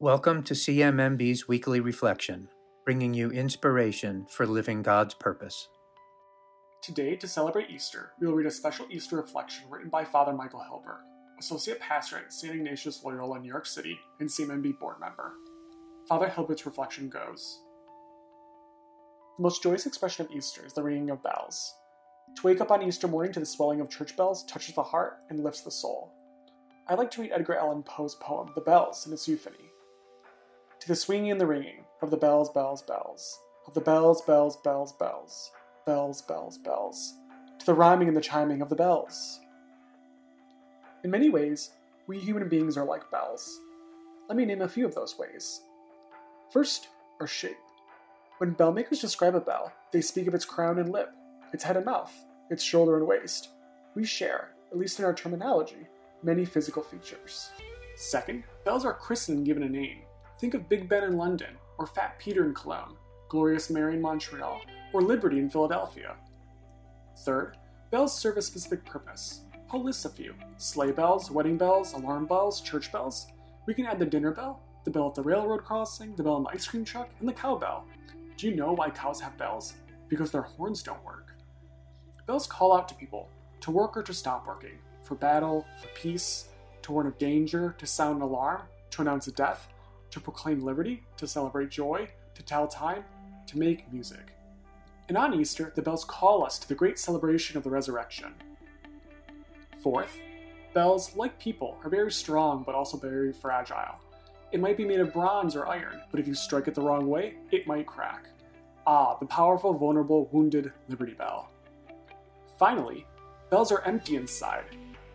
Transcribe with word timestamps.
Welcome 0.00 0.44
to 0.44 0.54
CMMB's 0.54 1.48
weekly 1.48 1.80
reflection, 1.80 2.46
bringing 2.84 3.14
you 3.14 3.32
inspiration 3.32 4.26
for 4.30 4.46
living 4.46 4.80
God's 4.80 5.12
purpose. 5.12 5.66
Today, 6.84 7.16
to 7.16 7.26
celebrate 7.26 7.68
Easter, 7.68 8.12
we 8.20 8.28
will 8.28 8.36
read 8.36 8.46
a 8.46 8.50
special 8.52 8.86
Easter 8.90 9.16
reflection 9.16 9.64
written 9.68 9.88
by 9.88 10.04
Father 10.04 10.32
Michael 10.32 10.62
Hilbert, 10.62 11.00
Associate 11.40 11.80
Pastor 11.80 12.18
at 12.18 12.32
St. 12.32 12.54
Ignatius 12.54 13.02
Loyola, 13.02 13.38
in 13.38 13.42
New 13.42 13.48
York 13.48 13.66
City, 13.66 13.98
and 14.20 14.28
CMMB 14.28 14.78
board 14.78 15.00
member. 15.00 15.32
Father 16.08 16.28
Hilbert's 16.28 16.64
reflection 16.64 17.08
goes 17.08 17.58
The 19.36 19.42
most 19.42 19.64
joyous 19.64 19.84
expression 19.84 20.24
of 20.24 20.30
Easter 20.30 20.64
is 20.64 20.74
the 20.74 20.82
ringing 20.84 21.10
of 21.10 21.24
bells. 21.24 21.74
To 22.36 22.42
wake 22.46 22.60
up 22.60 22.70
on 22.70 22.84
Easter 22.84 23.08
morning 23.08 23.32
to 23.32 23.40
the 23.40 23.46
swelling 23.46 23.80
of 23.80 23.90
church 23.90 24.16
bells 24.16 24.44
touches 24.44 24.76
the 24.76 24.82
heart 24.84 25.18
and 25.28 25.42
lifts 25.42 25.62
the 25.62 25.72
soul. 25.72 26.12
I 26.86 26.94
like 26.94 27.10
to 27.10 27.22
read 27.22 27.32
Edgar 27.32 27.56
Allan 27.56 27.82
Poe's 27.82 28.14
poem, 28.14 28.52
The 28.54 28.60
Bells, 28.60 29.04
in 29.04 29.12
its 29.12 29.26
euphony 29.26 29.72
to 30.80 30.88
the 30.88 30.96
swinging 30.96 31.30
and 31.30 31.40
the 31.40 31.46
ringing 31.46 31.84
of 32.02 32.10
the 32.10 32.16
bells, 32.16 32.50
bells, 32.50 32.82
bells, 32.82 33.40
of 33.66 33.74
the 33.74 33.80
bells, 33.80 34.22
bells, 34.22 34.56
bells, 34.56 34.92
bells, 34.92 35.50
bells, 35.84 36.22
bells, 36.22 36.58
bells, 36.58 37.14
to 37.58 37.66
the 37.66 37.74
rhyming 37.74 38.08
and 38.08 38.16
the 38.16 38.20
chiming 38.20 38.62
of 38.62 38.68
the 38.68 38.76
bells. 38.76 39.40
In 41.04 41.10
many 41.10 41.28
ways, 41.28 41.70
we 42.06 42.18
human 42.18 42.48
beings 42.48 42.76
are 42.76 42.84
like 42.84 43.10
bells. 43.10 43.60
Let 44.28 44.36
me 44.36 44.44
name 44.44 44.62
a 44.62 44.68
few 44.68 44.86
of 44.86 44.94
those 44.94 45.18
ways. 45.18 45.62
First, 46.52 46.88
our 47.20 47.26
shape. 47.26 47.56
When 48.38 48.52
bell 48.52 48.72
makers 48.72 49.00
describe 49.00 49.34
a 49.34 49.40
bell, 49.40 49.72
they 49.92 50.00
speak 50.00 50.26
of 50.26 50.34
its 50.34 50.44
crown 50.44 50.78
and 50.78 50.90
lip, 50.90 51.10
its 51.52 51.64
head 51.64 51.76
and 51.76 51.86
mouth, 51.86 52.12
its 52.50 52.62
shoulder 52.62 52.96
and 52.96 53.06
waist. 53.06 53.48
We 53.94 54.04
share, 54.04 54.50
at 54.70 54.78
least 54.78 54.98
in 54.98 55.04
our 55.04 55.14
terminology, 55.14 55.88
many 56.22 56.44
physical 56.44 56.82
features. 56.82 57.50
Second, 57.96 58.44
bells 58.64 58.84
are 58.84 58.94
christened 58.94 59.38
and 59.38 59.46
given 59.46 59.64
a 59.64 59.68
name. 59.68 60.02
Think 60.38 60.54
of 60.54 60.68
Big 60.68 60.88
Ben 60.88 61.02
in 61.02 61.16
London, 61.16 61.56
or 61.78 61.86
Fat 61.86 62.16
Peter 62.20 62.44
in 62.44 62.54
Cologne, 62.54 62.94
Glorious 63.28 63.70
Mary 63.70 63.94
in 63.94 64.00
Montreal, 64.00 64.60
or 64.92 65.02
Liberty 65.02 65.40
in 65.40 65.50
Philadelphia. 65.50 66.14
Third, 67.24 67.56
bells 67.90 68.16
serve 68.16 68.36
a 68.36 68.42
specific 68.42 68.84
purpose. 68.84 69.42
I'll 69.70 69.82
list 69.82 70.04
a 70.04 70.08
few 70.08 70.34
sleigh 70.56 70.92
bells, 70.92 71.30
wedding 71.30 71.58
bells, 71.58 71.92
alarm 71.92 72.26
bells, 72.26 72.60
church 72.60 72.92
bells. 72.92 73.26
We 73.66 73.74
can 73.74 73.86
add 73.86 73.98
the 73.98 74.06
dinner 74.06 74.30
bell, 74.30 74.62
the 74.84 74.90
bell 74.92 75.08
at 75.08 75.16
the 75.16 75.22
railroad 75.22 75.64
crossing, 75.64 76.14
the 76.14 76.22
bell 76.22 76.36
in 76.36 76.44
the 76.44 76.50
ice 76.50 76.68
cream 76.68 76.84
truck, 76.84 77.10
and 77.18 77.28
the 77.28 77.32
cowbell. 77.32 77.84
Do 78.36 78.48
you 78.48 78.54
know 78.54 78.72
why 78.72 78.90
cows 78.90 79.20
have 79.20 79.36
bells? 79.36 79.74
Because 80.08 80.30
their 80.30 80.42
horns 80.42 80.84
don't 80.84 81.04
work. 81.04 81.34
Bells 82.26 82.46
call 82.46 82.76
out 82.76 82.88
to 82.88 82.94
people, 82.94 83.28
to 83.60 83.72
work 83.72 83.96
or 83.96 84.04
to 84.04 84.14
stop 84.14 84.46
working, 84.46 84.78
for 85.02 85.16
battle, 85.16 85.66
for 85.82 85.88
peace, 85.88 86.48
to 86.82 86.92
warn 86.92 87.08
of 87.08 87.18
danger, 87.18 87.74
to 87.78 87.86
sound 87.86 88.16
an 88.16 88.22
alarm, 88.22 88.62
to 88.90 89.02
announce 89.02 89.26
a 89.26 89.32
death, 89.32 89.68
to 90.10 90.20
proclaim 90.20 90.60
liberty, 90.60 91.02
to 91.16 91.26
celebrate 91.26 91.70
joy, 91.70 92.08
to 92.34 92.42
tell 92.42 92.66
time, 92.66 93.04
to 93.46 93.58
make 93.58 93.92
music. 93.92 94.32
And 95.08 95.16
on 95.16 95.34
Easter, 95.34 95.72
the 95.74 95.82
bells 95.82 96.04
call 96.04 96.44
us 96.44 96.58
to 96.58 96.68
the 96.68 96.74
great 96.74 96.98
celebration 96.98 97.56
of 97.56 97.64
the 97.64 97.70
resurrection. 97.70 98.34
Fourth, 99.82 100.18
bells, 100.74 101.16
like 101.16 101.38
people, 101.38 101.78
are 101.82 101.90
very 101.90 102.12
strong 102.12 102.62
but 102.62 102.74
also 102.74 102.96
very 102.96 103.32
fragile. 103.32 103.96
It 104.52 104.60
might 104.60 104.76
be 104.76 104.84
made 104.84 105.00
of 105.00 105.12
bronze 105.12 105.56
or 105.56 105.66
iron, 105.66 106.00
but 106.10 106.20
if 106.20 106.26
you 106.26 106.34
strike 106.34 106.68
it 106.68 106.74
the 106.74 106.82
wrong 106.82 107.06
way, 107.06 107.36
it 107.50 107.66
might 107.66 107.86
crack. 107.86 108.26
Ah, 108.86 109.16
the 109.18 109.26
powerful, 109.26 109.74
vulnerable, 109.74 110.28
wounded 110.32 110.72
Liberty 110.88 111.12
Bell. 111.12 111.50
Finally, 112.58 113.06
bells 113.50 113.70
are 113.70 113.82
empty 113.82 114.16
inside. 114.16 114.64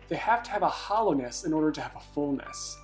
They 0.08 0.16
have 0.16 0.42
to 0.44 0.50
have 0.50 0.62
a 0.62 0.68
hollowness 0.68 1.44
in 1.44 1.52
order 1.52 1.72
to 1.72 1.80
have 1.80 1.96
a 1.96 2.00
fullness. 2.00 2.76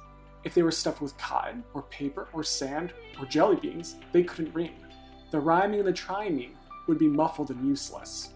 If 0.45 0.55
they 0.55 0.63
were 0.63 0.71
stuffed 0.71 1.03
with 1.03 1.17
cotton, 1.19 1.65
or 1.75 1.83
paper, 1.83 2.29
or 2.33 2.43
sand, 2.43 2.93
or 3.19 3.27
jelly 3.27 3.57
beans, 3.57 3.97
they 4.13 4.23
couldn't 4.23 4.55
ring. 4.55 4.75
The 5.31 5.41
rhyming 5.41 5.81
and 5.81 5.89
the 5.89 5.93
chiming 5.93 6.57
would 6.87 6.99
be 6.99 7.09
muffled 7.09 7.51
and 7.51 7.67
useless. 7.67 8.31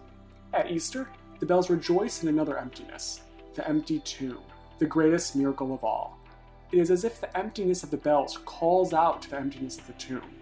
At 0.53 0.71
Easter, 0.71 1.09
the 1.39 1.45
bells 1.45 1.69
rejoice 1.69 2.23
in 2.23 2.29
another 2.29 2.57
emptiness 2.57 3.21
the 3.55 3.67
empty 3.67 3.99
tomb, 3.99 4.39
the 4.79 4.85
greatest 4.85 5.35
miracle 5.35 5.73
of 5.73 5.83
all. 5.83 6.17
It 6.73 6.79
is 6.79 6.91
as 6.91 7.05
if 7.05 7.21
the 7.21 7.37
emptiness 7.37 7.83
of 7.83 7.91
the 7.91 7.97
bells 7.97 8.37
calls 8.43 8.93
out 8.93 9.21
to 9.21 9.29
the 9.29 9.37
emptiness 9.37 9.77
of 9.77 9.87
the 9.87 9.93
tomb. 9.93 10.35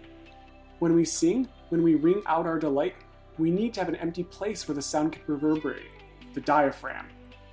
When 0.80 0.94
we 0.94 1.04
sing, 1.04 1.48
when 1.68 1.84
we 1.84 1.94
ring 1.94 2.22
out 2.26 2.46
our 2.46 2.58
delight, 2.58 2.96
we 3.38 3.52
need 3.52 3.72
to 3.74 3.80
have 3.80 3.88
an 3.88 3.96
empty 3.96 4.24
place 4.24 4.66
where 4.66 4.74
the 4.74 4.82
sound 4.82 5.12
can 5.12 5.22
reverberate, 5.26 5.90
the 6.34 6.40
diaphragm. 6.40 7.06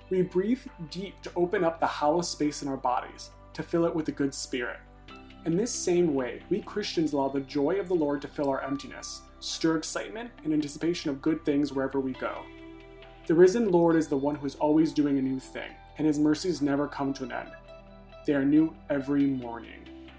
We 0.09 0.23
breathe 0.23 0.61
deep 0.89 1.21
to 1.21 1.31
open 1.35 1.63
up 1.63 1.79
the 1.79 1.87
hollow 1.87 2.21
space 2.21 2.63
in 2.63 2.67
our 2.67 2.77
bodies, 2.77 3.29
to 3.53 3.63
fill 3.63 3.85
it 3.85 3.95
with 3.95 4.05
the 4.05 4.11
good 4.11 4.33
spirit. 4.33 4.79
In 5.45 5.57
this 5.57 5.71
same 5.71 6.13
way, 6.13 6.43
we 6.49 6.61
Christians 6.61 7.13
allow 7.13 7.29
the 7.29 7.41
joy 7.41 7.79
of 7.79 7.87
the 7.87 7.95
Lord 7.95 8.21
to 8.21 8.27
fill 8.27 8.49
our 8.49 8.61
emptiness, 8.61 9.21
stir 9.39 9.77
excitement 9.77 10.29
and 10.43 10.53
anticipation 10.53 11.09
of 11.09 11.21
good 11.21 11.43
things 11.43 11.73
wherever 11.73 11.99
we 11.99 12.13
go. 12.13 12.43
The 13.25 13.33
risen 13.33 13.71
Lord 13.71 13.95
is 13.95 14.07
the 14.07 14.17
one 14.17 14.35
who 14.35 14.45
is 14.45 14.55
always 14.55 14.93
doing 14.93 15.17
a 15.17 15.21
new 15.21 15.39
thing, 15.39 15.71
and 15.97 16.05
his 16.05 16.19
mercies 16.19 16.61
never 16.61 16.87
come 16.87 17.13
to 17.13 17.23
an 17.23 17.31
end. 17.31 17.49
They 18.27 18.33
are 18.33 18.45
new 18.45 18.75
every 18.89 19.25
morning. 19.25 20.09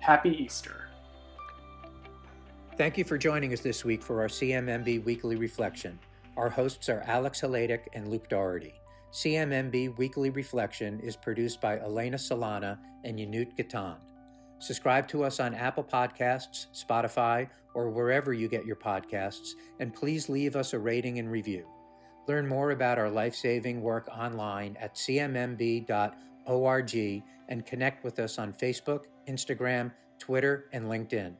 Happy 0.00 0.30
Easter. 0.30 0.88
Thank 2.76 2.98
you 2.98 3.04
for 3.04 3.16
joining 3.16 3.52
us 3.52 3.60
this 3.60 3.84
week 3.84 4.02
for 4.02 4.20
our 4.20 4.28
CMMB 4.28 5.04
Weekly 5.04 5.36
Reflection. 5.36 5.98
Our 6.36 6.50
hosts 6.50 6.88
are 6.88 7.04
Alex 7.06 7.40
Haladic 7.40 7.82
and 7.94 8.08
Luke 8.08 8.28
Doherty. 8.28 8.74
CMMB 9.14 9.96
Weekly 9.96 10.30
Reflection 10.30 10.98
is 10.98 11.14
produced 11.14 11.60
by 11.60 11.78
Elena 11.78 12.16
Solana 12.16 12.76
and 13.04 13.16
Yanut 13.16 13.56
Gatan. 13.56 13.94
Subscribe 14.58 15.06
to 15.06 15.22
us 15.22 15.38
on 15.38 15.54
Apple 15.54 15.84
Podcasts, 15.84 16.66
Spotify, 16.74 17.48
or 17.74 17.90
wherever 17.90 18.32
you 18.32 18.48
get 18.48 18.66
your 18.66 18.74
podcasts, 18.74 19.50
and 19.78 19.94
please 19.94 20.28
leave 20.28 20.56
us 20.56 20.72
a 20.72 20.78
rating 20.80 21.20
and 21.20 21.30
review. 21.30 21.64
Learn 22.26 22.48
more 22.48 22.72
about 22.72 22.98
our 22.98 23.08
life 23.08 23.36
saving 23.36 23.82
work 23.82 24.08
online 24.08 24.76
at 24.80 24.96
cmmb.org 24.96 25.94
and 27.48 27.66
connect 27.66 28.02
with 28.02 28.18
us 28.18 28.40
on 28.40 28.52
Facebook, 28.52 29.04
Instagram, 29.28 29.92
Twitter, 30.18 30.64
and 30.72 30.86
LinkedIn. 30.86 31.34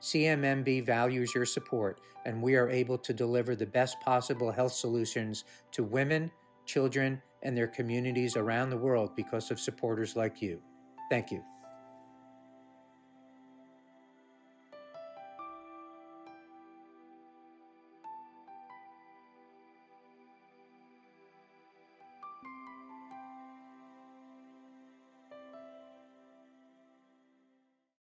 CMMB 0.00 0.86
values 0.86 1.34
your 1.34 1.44
support, 1.44 2.00
and 2.24 2.40
we 2.42 2.54
are 2.56 2.70
able 2.70 2.96
to 2.96 3.12
deliver 3.12 3.54
the 3.54 3.66
best 3.66 4.00
possible 4.00 4.50
health 4.50 4.72
solutions 4.72 5.44
to 5.72 5.84
women 5.84 6.30
children, 6.68 7.20
and 7.42 7.56
their 7.56 7.66
communities 7.66 8.36
around 8.36 8.70
the 8.70 8.76
world 8.76 9.16
because 9.16 9.50
of 9.50 9.58
supporters 9.58 10.14
like 10.14 10.40
you. 10.42 10.60
Thank 11.10 11.32
you. 11.32 11.42